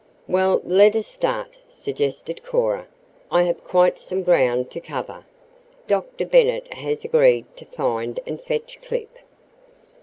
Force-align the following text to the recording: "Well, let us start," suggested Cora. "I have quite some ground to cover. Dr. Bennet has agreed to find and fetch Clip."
"Well, 0.27 0.61
let 0.65 0.95
us 0.95 1.05
start," 1.05 1.59
suggested 1.69 2.41
Cora. 2.43 2.87
"I 3.29 3.43
have 3.43 3.63
quite 3.63 3.99
some 3.99 4.23
ground 4.23 4.71
to 4.71 4.79
cover. 4.79 5.25
Dr. 5.85 6.25
Bennet 6.25 6.73
has 6.73 7.03
agreed 7.05 7.45
to 7.57 7.65
find 7.65 8.19
and 8.25 8.41
fetch 8.41 8.79
Clip." 8.81 9.15